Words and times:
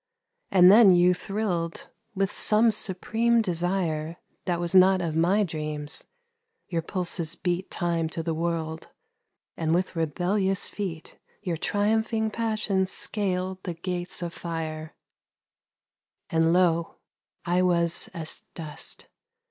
And 0.49 0.71
then 0.71 0.93
you 0.93 1.13
thrilled 1.13 1.89
with 2.15 2.33
some 2.33 2.71
supreme 2.71 3.39
desire 3.43 4.17
That 4.45 4.59
was 4.59 4.73
not 4.73 4.99
of 4.99 5.15
my 5.15 5.43
dreams, 5.43 6.05
your 6.67 6.81
pulses 6.81 7.35
beat 7.35 7.69
Time 7.69 8.09
to 8.09 8.23
the 8.23 8.33
world, 8.33 8.87
and 9.55 9.75
with 9.75 9.95
rebellious 9.95 10.69
feet 10.69 11.19
Your 11.43 11.55
triumphing 11.55 12.31
passions 12.31 12.91
scaled 12.91 13.61
the 13.61 13.75
gates 13.75 14.23
of 14.23 14.33
fire; 14.33 14.95
And 16.31 16.51
lo, 16.51 16.95
I 17.45 17.61
was 17.61 18.09
as 18.11 18.41
dust 18.55 19.05